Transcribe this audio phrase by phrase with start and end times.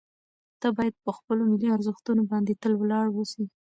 [0.61, 3.43] ته باید په خپلو ملي ارزښتونو باندې تل ولاړ واوسې.